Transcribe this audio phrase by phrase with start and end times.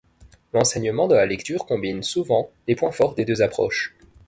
[0.53, 3.95] L'enseignement de la lecture combine souvent les points forts des deux approches.